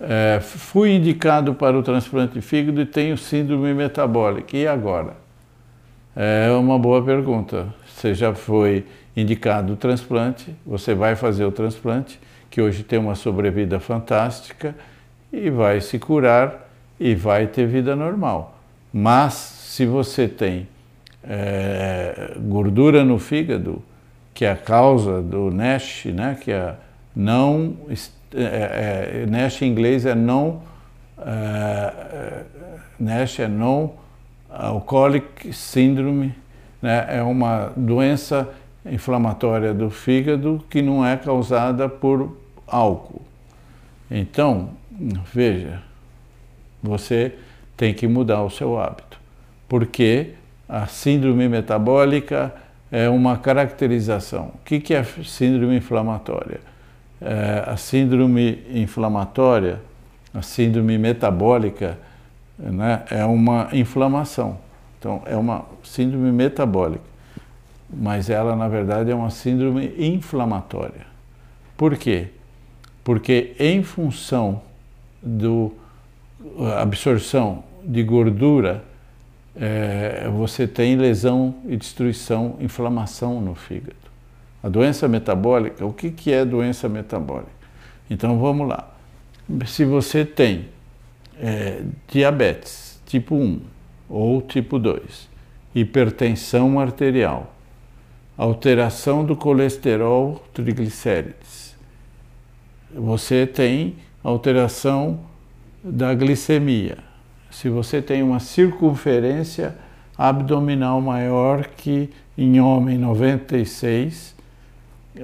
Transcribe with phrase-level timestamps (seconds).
[0.00, 4.56] é, fui indicado para o transplante de fígado e tenho síndrome metabólica.
[4.56, 5.14] E agora?
[6.16, 7.72] É uma boa pergunta.
[7.86, 8.86] Você já foi
[9.16, 12.18] indicado o transplante, você vai fazer o transplante,
[12.50, 14.74] que hoje tem uma sobrevida fantástica,
[15.32, 18.58] e vai se curar e vai ter vida normal.
[18.92, 20.66] Mas se você tem
[21.22, 23.82] é, gordura no fígado,
[24.34, 26.74] que é a causa do NASH, né, que é
[27.14, 27.76] não
[28.34, 30.62] é, é, NASH em inglês é não
[31.18, 32.44] é,
[32.98, 33.94] NASH é não
[34.48, 36.34] alcoholic syndrome,
[36.82, 38.48] né, é uma doença
[38.84, 43.22] inflamatória do fígado que não é causada por álcool.
[44.10, 44.70] Então,
[45.32, 45.82] veja,
[46.82, 47.34] você
[47.76, 49.20] tem que mudar o seu hábito,
[49.68, 50.34] porque
[50.68, 52.52] a síndrome metabólica
[52.90, 54.52] é uma caracterização.
[54.54, 56.69] O que é síndrome inflamatória?
[57.20, 59.80] É, a síndrome inflamatória,
[60.32, 61.98] a síndrome metabólica,
[62.58, 64.58] né, é uma inflamação.
[64.98, 67.04] Então, é uma síndrome metabólica,
[67.88, 71.06] mas ela, na verdade, é uma síndrome inflamatória.
[71.76, 72.28] Por quê?
[73.02, 74.62] Porque, em função
[75.22, 75.70] da
[76.80, 78.84] absorção de gordura
[79.56, 83.99] é, você tem lesão e destruição, inflamação no fígado.
[84.62, 87.50] A doença metabólica, o que, que é doença metabólica?
[88.10, 88.92] Então vamos lá.
[89.66, 90.68] Se você tem
[91.38, 93.60] é, diabetes tipo 1
[94.08, 95.28] ou tipo 2,
[95.74, 97.54] hipertensão arterial,
[98.36, 101.76] alteração do colesterol triglicérides,
[102.94, 105.20] você tem alteração
[105.82, 106.98] da glicemia,
[107.50, 109.74] se você tem uma circunferência
[110.16, 114.34] abdominal maior que em homem 96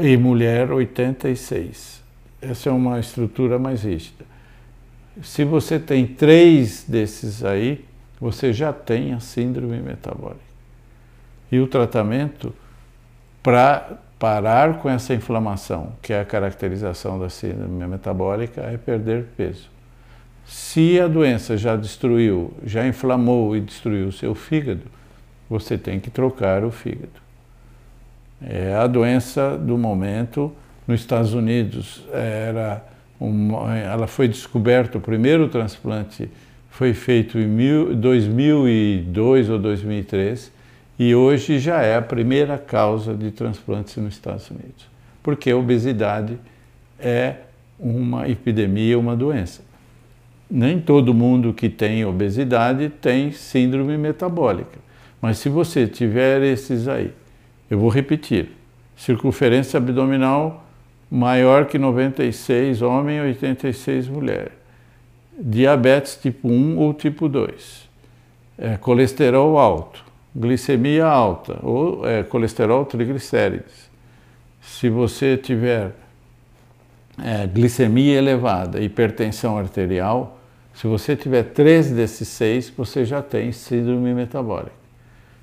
[0.00, 2.02] e mulher 86.
[2.40, 4.24] Essa é uma estrutura mais rígida.
[5.22, 7.84] Se você tem três desses aí,
[8.20, 10.40] você já tem a síndrome metabólica.
[11.50, 12.54] E o tratamento
[13.42, 19.68] para parar com essa inflamação, que é a caracterização da síndrome metabólica, é perder peso.
[20.46, 24.82] Se a doença já destruiu, já inflamou e destruiu o seu fígado,
[25.48, 27.21] você tem que trocar o fígado.
[28.48, 30.52] É a doença do momento.
[30.86, 32.84] Nos Estados Unidos, era
[33.20, 36.28] uma, ela foi descoberta, o primeiro transplante
[36.70, 40.50] foi feito em mil, 2002 ou 2003
[40.98, 44.86] e hoje já é a primeira causa de transplantes nos Estados Unidos.
[45.22, 46.36] Porque a obesidade
[46.98, 47.36] é
[47.78, 49.62] uma epidemia, uma doença
[50.52, 54.78] nem todo mundo que tem obesidade tem síndrome metabólica.
[55.20, 57.10] Mas se você tiver esses aí,
[57.72, 58.50] eu vou repetir:
[58.94, 60.66] circunferência abdominal
[61.10, 64.52] maior que 96 homem e 86 mulher,
[65.38, 67.88] diabetes tipo 1 ou tipo 2,
[68.58, 70.04] é, colesterol alto,
[70.36, 73.90] glicemia alta ou é, colesterol triglicérides.
[74.60, 75.92] Se você tiver
[77.24, 80.38] é, glicemia elevada, hipertensão arterial,
[80.74, 84.82] se você tiver três desses seis, você já tem síndrome metabólica.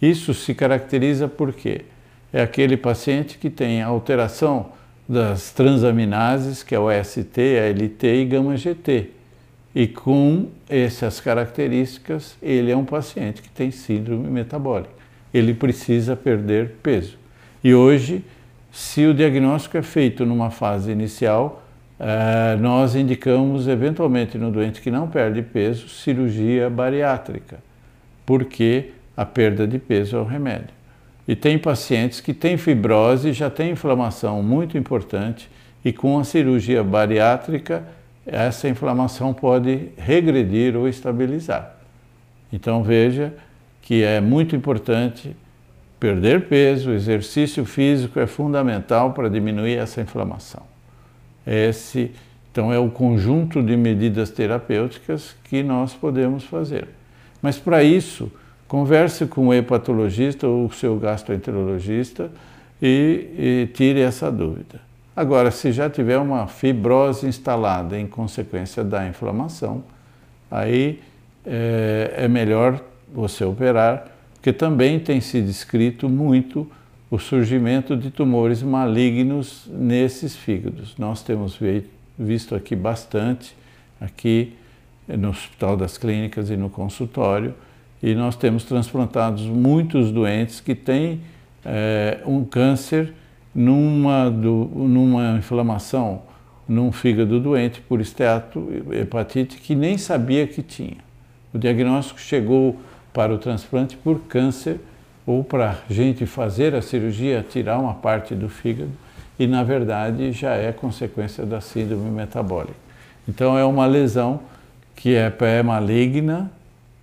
[0.00, 1.86] Isso se caracteriza por quê?
[2.32, 4.66] É aquele paciente que tem alteração
[5.08, 9.10] das transaminases, que é o ST, a LT e gama-GT.
[9.74, 14.90] E com essas características, ele é um paciente que tem síndrome metabólica.
[15.32, 17.18] Ele precisa perder peso.
[17.64, 18.24] E hoje,
[18.70, 21.62] se o diagnóstico é feito numa fase inicial,
[22.02, 27.58] Uh, nós indicamos, eventualmente, no doente que não perde peso, cirurgia bariátrica,
[28.26, 30.81] porque a perda de peso é o remédio.
[31.26, 35.48] E tem pacientes que têm fibrose, já têm inflamação muito importante,
[35.84, 37.84] e com a cirurgia bariátrica,
[38.26, 41.76] essa inflamação pode regredir ou estabilizar.
[42.52, 43.34] Então veja
[43.80, 45.36] que é muito importante
[45.98, 50.62] perder peso, exercício físico é fundamental para diminuir essa inflamação.
[51.46, 52.10] Esse,
[52.50, 56.88] então, é o conjunto de medidas terapêuticas que nós podemos fazer.
[57.40, 58.30] Mas para isso,
[58.72, 62.30] converse com o hepatologista ou o seu gastroenterologista
[62.80, 64.80] e, e tire essa dúvida.
[65.14, 69.84] Agora, se já tiver uma fibrose instalada em consequência da inflamação,
[70.50, 71.00] aí
[71.44, 72.82] é, é melhor
[73.12, 76.66] você operar, porque também tem se descrito muito
[77.10, 80.96] o surgimento de tumores malignos nesses fígados.
[80.96, 81.58] Nós temos
[82.18, 83.54] visto aqui bastante,
[84.00, 84.54] aqui
[85.06, 87.54] no Hospital das Clínicas e no consultório,
[88.02, 91.20] e nós temos transplantados muitos doentes que têm
[91.64, 93.14] é, um câncer
[93.54, 96.22] numa, do, numa inflamação
[96.68, 100.96] num fígado doente por esteatohepatite que nem sabia que tinha.
[101.52, 102.80] O diagnóstico chegou
[103.12, 104.80] para o transplante por câncer
[105.26, 108.90] ou para a gente fazer a cirurgia, tirar uma parte do fígado
[109.38, 112.74] e na verdade já é consequência da síndrome metabólica.
[113.28, 114.40] Então é uma lesão
[114.96, 116.50] que é pré-maligna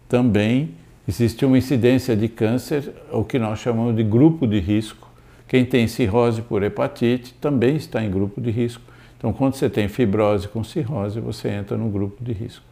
[0.07, 0.71] também,
[1.09, 5.09] existe uma incidência de câncer, o que nós chamamos de grupo de risco.
[5.47, 8.83] Quem tem cirrose por hepatite também está em grupo de risco.
[9.17, 12.63] Então, quando você tem fibrose com cirrose, você entra no grupo de risco.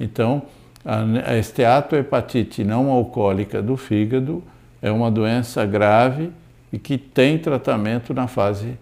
[0.00, 0.42] Então,
[0.82, 4.42] a esteatohepatite não alcoólica do fígado
[4.80, 6.30] é uma doença grave
[6.72, 8.78] e que tem tratamento na fase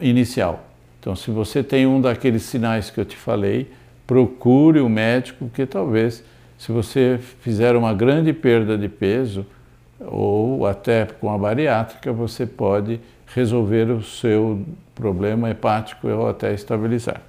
[0.00, 0.64] inicial.
[1.00, 3.68] Então, se você tem um daqueles sinais que eu te falei,
[4.06, 6.22] procure o médico, porque talvez,
[6.58, 9.46] se você fizer uma grande perda de peso,
[10.00, 13.00] ou até com a bariátrica, você pode
[13.34, 14.64] resolver o seu
[14.94, 17.20] problema hepático ou até estabilizar.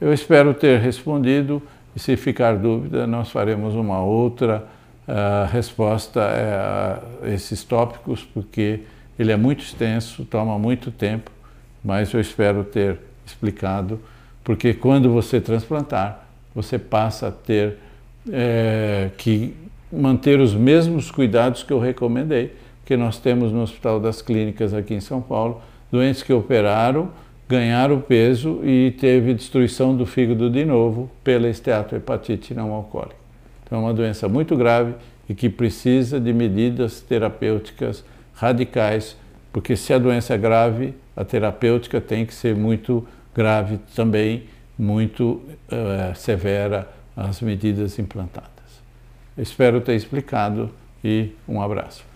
[0.00, 1.62] Eu espero ter respondido
[1.94, 4.64] e se ficar dúvida, nós faremos uma outra
[5.08, 6.20] uh, resposta
[7.22, 8.80] a esses tópicos, porque
[9.18, 11.30] ele é muito extenso, toma muito tempo,
[11.84, 14.00] mas eu espero ter explicado,
[14.42, 17.78] porque quando você transplantar, você passa a ter
[18.32, 19.54] é, que
[19.92, 24.94] manter os mesmos cuidados que eu recomendei, porque nós temos no Hospital das Clínicas aqui
[24.94, 25.60] em São Paulo
[25.90, 27.10] doentes que operaram,
[27.48, 33.16] ganharam peso e teve destruição do fígado de novo pela esteatohepatite não alcoólica.
[33.64, 34.94] Então é uma doença muito grave
[35.28, 38.04] e que precisa de medidas terapêuticas
[38.34, 39.16] radicais,
[39.52, 44.44] porque se a doença é grave, a terapêutica tem que ser muito grave também,
[44.76, 45.40] muito
[45.70, 48.50] uh, severa as medidas implantadas.
[49.36, 50.70] Espero ter explicado
[51.02, 52.13] e um abraço.